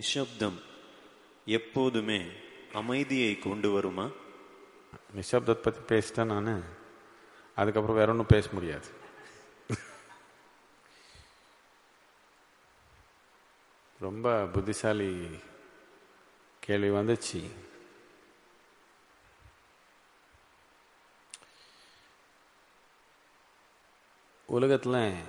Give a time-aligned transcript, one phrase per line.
[0.00, 0.62] நிஷப்தம்
[1.44, 2.32] எப்போதுமே
[2.72, 4.10] அமைதியை கொண்டு வருமா?
[5.16, 6.64] நிசப்தத்தை பற்றி பேசிட்டேன் நான்.
[7.54, 8.88] அதுக்கப்புறம் வேற ஒன்றும் பேச முடியாது.
[14.00, 15.38] ரொம்ப புத்திசாலி
[16.60, 17.50] கேள்வி வந்துச்சு.
[24.46, 25.22] உலகத்தில்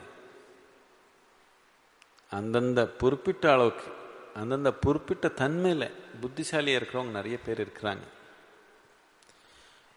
[2.29, 4.00] அந்தந்த குறிப்பிட்ட அளவுக்கு
[4.35, 8.05] அந்தந்த குறிப்பிட்ட தன்மையில் புத்திசாலியாக இருக்கிறவங்க நிறைய பேர் இருக்கிறாங்க.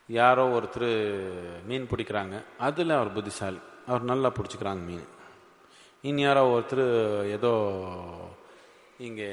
[0.07, 2.43] யாரோ ஒருத்தர் மீன் பிடிக்கிறாங்க.
[2.59, 3.59] அதில் அவர் புத்திசாலி.
[3.87, 5.07] அவர் நல்லா பிடிச்சிக்கிறாங்க மீன்.
[6.03, 6.85] இனி யாரோ ஒருத்தர்
[7.31, 7.53] ஏதோ
[8.99, 9.31] இங்கே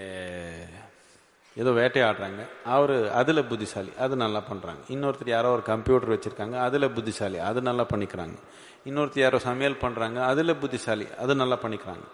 [1.56, 3.90] ஏதோ வேட்டையாடுறாங்க அவர் அதில் புத்திசாலி.
[4.00, 6.58] அது நல்லா பண்ணுறாங்க இன்னொருத்தர் யாரோ ஒரு கம்ப்யூட்டர் வச்சுருக்காங்க.
[6.58, 7.38] அதில் புத்திசாலி.
[7.38, 8.38] அது நல்லா பண்ணிக்கிறாங்க.
[8.86, 11.08] இன்னொருத்தர் யாரோ சமையல் பண்ணுறாங்க அதில் புத்திசாலி.
[11.20, 12.06] அது நல்லா பண்ணிக்கிறாங்க.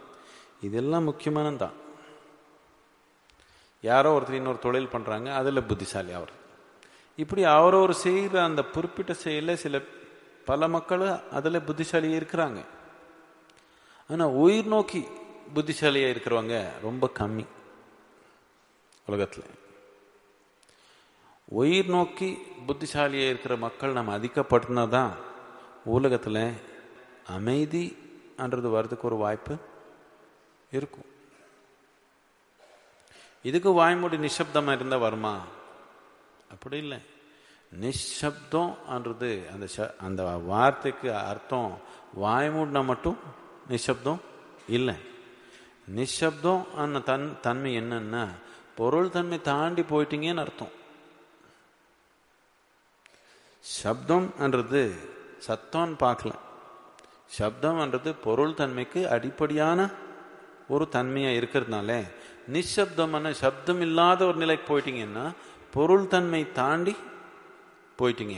[0.62, 1.86] இதெல்லாம் முக்கியமானதான்
[3.82, 6.32] யாரோ ஒருத்தர் இன்னொரு தொழில் பண்ணுறாங்க அதில் புத்திசாலி அவர்.
[7.16, 9.82] இப்படி அவரவர் செய்கிற அந்த குறிப்பிட்ட செயலில் சில
[10.46, 12.66] பல மக்கள் அதில் புத்திசாலியாக இருக்கிறாங்க.
[14.10, 15.08] ஆனால் உயிர் நோக்கி
[15.54, 17.46] புத்திசாலியாக இருக்கிறவங்க ரொம்ப கம்மி.
[19.06, 19.44] உலகத்தில்.
[21.46, 25.14] உயிர் நோக்கி புத்திசாலியாக இருக்கிற மக்கள் நம்ம அதிகப்படுத்தினா தான்
[25.86, 26.54] உலகத்தில்
[27.38, 29.58] அமைதின்றது வர்றதுக்கு ஒரு வாய்ப்பு
[30.72, 31.16] இருக்கும்.
[33.44, 35.42] இதுக்கு வாய்மொழி நிசப்தமாக இருந்தால் வருமா?
[36.52, 37.00] அப்படி இல்லை.
[37.82, 41.80] நிசப்தம்ன்றது அந்த அந்த வார்த்தைக்கு அர்த்தம்
[42.22, 43.18] வாய்மூடினா மட்டும்
[43.68, 44.22] நிசப்தம்
[44.68, 44.96] இல்லை.
[45.88, 48.28] நிசப்தம் அந்த தன் தன்மை என்னன்னா
[48.76, 50.76] பொருள் தன்மை தாண்டி போயிட்டீங்கன்னு அர்த்தம்.
[53.84, 54.98] சப்தம்ன்றது
[55.48, 56.32] சத்தம்னு பார்க்கல
[57.38, 59.90] சப்தம்ன்றது பொருள் தன்மைக்கு அடிப்படையான
[60.70, 62.08] ஒரு தன்மையாக இருக்கிறதுனால
[62.48, 65.32] நிசப்தமான சப்தம் இல்லாத ஒரு நிலைக்கு போயிட்டீங்கன்னா
[65.72, 66.96] பொருள் தன்மை தாண்டி
[68.00, 68.38] போயிட்டீங்க.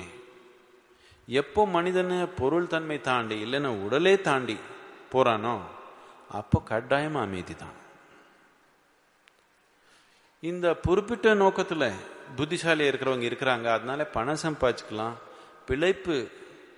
[1.28, 4.58] எப்போ மனிதனை பொருள் தன்மை தாண்டி இல்லைன்னா உடலே தாண்டி
[5.14, 5.62] போறானோ
[6.30, 7.76] அப்போ கட்டாயமாக அமைதி தான்
[10.44, 11.94] இந்த குறிப்பிட்ட நோக்கத்தில்
[12.36, 15.16] புத்திசாலியாக இருக்கிறவங்க இருக்கிறாங்க அதனால பணம் சம்பாதிச்சுக்கலாம்
[15.66, 16.30] பிழைப்பு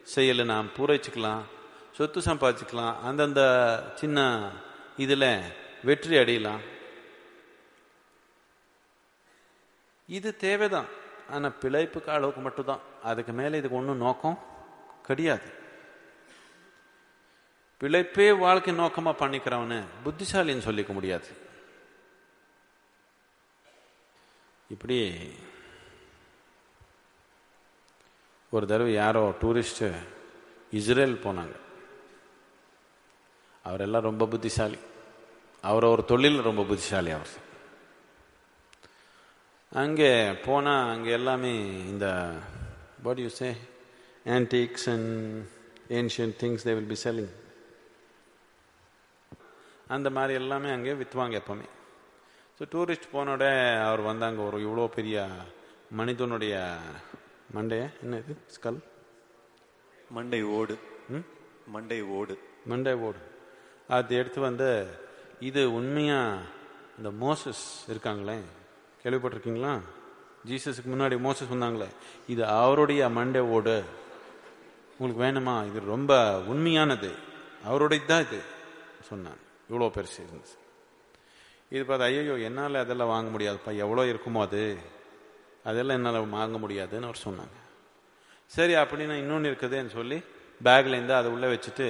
[0.04, 1.44] செயலை நாம் பூரைச்சிக்கலாம்
[1.98, 3.42] சொத்து சம்பாதிச்சுக்கலாம் அந்தந்த
[3.96, 4.20] சின்ன
[4.97, 5.41] இதில்
[5.84, 6.62] வெற்றி அடையலாம்.
[10.07, 10.88] இது தேவைதான்.
[11.29, 12.79] ஆனால் பிழைப்புக்கு அளவுக்கு மட்டும்தான்.
[13.03, 14.40] அதுக்கு மேலே இதுக்கு ஒன்றும் நோக்கம்
[15.03, 15.59] கிடையாது.
[17.80, 21.28] பிழைப்பே வாழ்க்கை நோக்கமாக பண்ணிக்கிறவனு புத்திசாலின்னு சொல்லிக்க முடியாது.
[24.69, 25.34] இப்படி
[28.50, 29.94] ஒரு தடவை யாரோ டூரிஸ்ட்டு
[30.72, 31.56] இஸ்ரேல் போனாங்க.
[33.66, 34.80] அவரெல்லாம் ரொம்ப புத்திசாலி.
[35.70, 37.34] அவர் ஒரு தொழில் ரொம்ப புத்திசாலி அவர்.
[39.82, 40.10] அங்கே
[40.46, 41.52] போனால் அங்கே எல்லாமே
[41.92, 42.08] இந்த
[43.04, 43.50] what you say
[44.38, 45.12] antiques and
[46.00, 47.32] ancient things they will be selling
[49.96, 51.68] அந்த மாதிரி எல்லாமே அங்கே விற்றுவாங்க எப்பவுமே.
[52.58, 53.44] ஸோ டூரிஸ்ட் போனோட
[53.88, 55.26] அவர் வந்தாங்க ஒரு இவ்வளோ பெரிய
[56.00, 56.56] மனிதனுடைய
[57.56, 57.84] மண்டைய?
[58.04, 58.34] என்ன இது?
[58.56, 58.80] ஸ்கல்
[60.18, 60.76] மண்டை ஓடு.
[61.76, 62.36] மண்டை ஓடு.
[62.72, 63.20] மண்டை ஓடு.
[63.96, 64.69] அதை எடுத்து வந்து
[65.40, 66.41] இது உண்மையாக
[66.97, 68.40] இந்த மோசஸ் இருக்காங்களே.
[69.03, 69.74] கேள்விப்பட்டிருக்கீங்களா?
[70.50, 71.88] ஜீசஸுக்கு முன்னாடி மோசஸ் வந்தாங்களே.
[72.28, 73.84] இது அவருடைய மண்டே ஓடு.
[74.97, 75.56] உங்களுக்கு வேணுமா?
[75.69, 76.13] இது ரொம்ப
[76.51, 77.12] உண்மையானது.
[77.63, 78.41] அவருடைய தான் இது?
[79.09, 80.57] சொன்னாங்க இவ்வளோ பெருசு இருந்துச்சு.
[81.69, 83.72] இது பார்த்து ஐயோ என்னால் அதெல்லாம் வாங்க முடியாதுப்பா.
[83.75, 84.78] எவ்வளோ இருக்குமோ அது?
[85.63, 87.57] அதெல்லாம் என்னால் வாங்க முடியாதுன்னு அவர் சொன்னாங்க.
[88.46, 90.18] சரி அப்படின்னா இன்னொன்று இருக்குதுன்னு சொல்லி
[90.63, 91.88] பேக்லேருந்து அதை உள்ளே வச்சுட்டு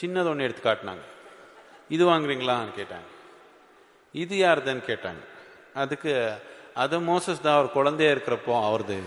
[0.00, 1.04] சின்னது ஒன்று எடுத்து காட்டினாங்க.
[1.94, 3.08] இது வாங்குறீங்களான்னு கேட்டாங்க.
[4.22, 5.22] இது யாருதுன்னு கேட்டாங்க.
[5.74, 6.12] அதுக்கு
[6.82, 8.98] அது மோசஸ் தான் அவர் குழந்தையா இருக்கிறப்போ அவரது.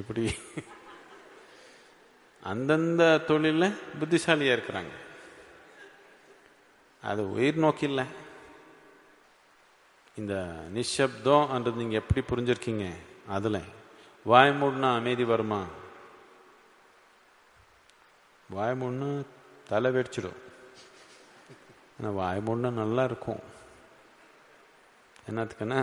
[0.00, 0.24] எப்படி?
[2.52, 4.92] அந்தந்த தொழிலில் புத்திசாலியா இருக்கிறாங்க.
[7.02, 8.04] அது உயிர் நோக்கி இல்லை.
[10.20, 10.34] இந்த
[10.74, 12.86] நிஷப்தம்ன்றது நீங்க எப்படி புரிஞ்சிருக்கீங்க?
[13.28, 13.58] அதுல.
[14.25, 15.61] வாய் மூடுனா அமைதி வருமா
[18.49, 19.09] வாய் மூடுனா
[19.69, 20.39] தலை வெடிச்சிடும்
[21.97, 23.41] ஆனால் வாய் மூடுனா நல்லா இருக்கும்
[25.29, 25.79] என்னத்துக்குன்னா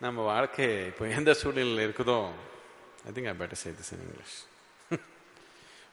[0.00, 2.18] நம்ம வாழ்க்கை இப்போ எந்த சூழ்நிலையில் இருக்குதோ
[3.08, 4.36] I think I better say this in English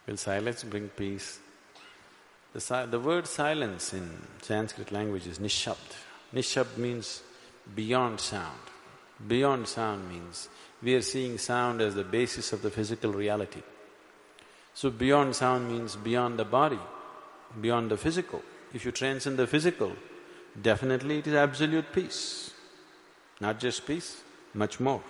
[0.07, 1.30] will silence bring peace
[2.56, 4.04] The, si- the word silence in
[4.42, 5.92] Sanskrit language is nishabd.
[6.33, 7.07] Nishabd means
[7.75, 8.65] beyond sound.
[9.26, 10.49] Beyond sound means
[10.82, 13.62] we are seeing sound as the basis of the physical reality.
[14.75, 16.79] So beyond sound means beyond the body,
[17.61, 18.43] beyond the physical.
[18.73, 19.93] If you transcend the physical,
[20.61, 22.53] definitely it is absolute peace.
[23.41, 24.23] Not just peace,
[24.55, 25.03] much more.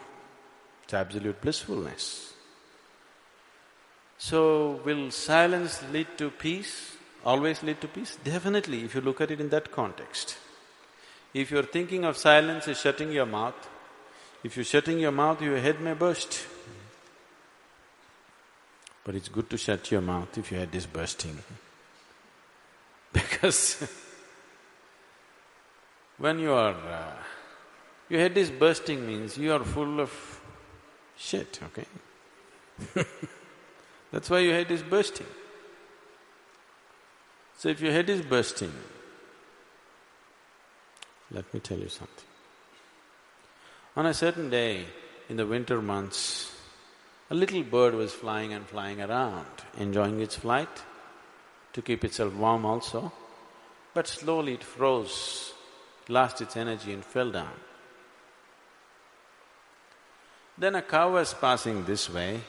[0.85, 2.33] It's absolute blissfulness.
[4.17, 6.97] So, will silence lead to peace?
[7.25, 8.17] Always lead to peace?
[8.25, 10.39] Definitely, if you look at it in that context.
[11.35, 13.69] If you're thinking of silence as shutting your mouth,
[14.45, 16.47] if you're shutting your mouth, your head may burst.
[19.05, 21.39] But it's good to shut your mouth if your head is bursting.
[23.13, 23.89] Because
[26.19, 26.75] when you are…
[26.75, 27.13] Uh,
[28.11, 30.41] your head is bursting means you are full of
[31.17, 31.85] shit, okay?
[34.13, 35.27] That's why your head is bursting.
[37.59, 38.73] So if your head is bursting,
[41.31, 42.25] let me tell you something.
[43.99, 44.85] On a certain day
[45.29, 46.53] in the winter months,
[47.31, 50.85] a little bird was flying and flying around, enjoying its flight
[51.73, 53.11] to keep itself warm also,
[53.95, 55.53] but slowly it froze,
[56.09, 57.59] lost its energy and fell down.
[60.57, 62.43] Then a cow was passing this way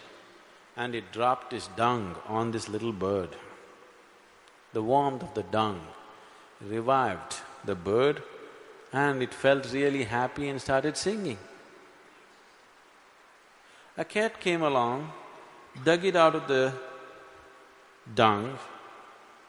[0.78, 3.36] and it dropped its dung on this little bird.
[4.74, 5.82] The warmth of the dung
[6.62, 8.22] revived the bird
[8.92, 11.38] and it felt really happy and started singing.
[13.98, 15.12] A cat came along,
[15.84, 16.74] dug it out of the
[18.16, 18.58] dung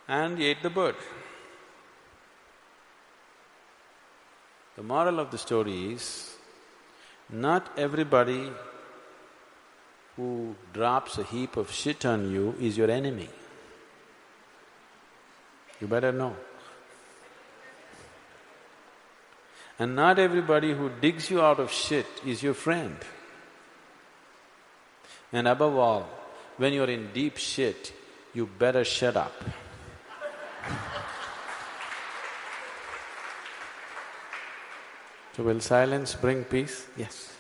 [0.09, 0.97] and ate the bird.
[4.77, 6.35] The moral of the story is,
[7.29, 8.51] not everybody
[10.17, 13.29] who drops a heap of shit on you is your enemy.
[15.81, 16.37] You better know.
[19.81, 22.99] And not everybody who digs you out of shit is your friend.
[25.32, 26.06] And above all,
[26.59, 27.94] when you're in deep shit,
[28.35, 29.32] you better shut up.
[35.35, 36.87] so will silence bring peace?
[36.94, 37.40] Yes.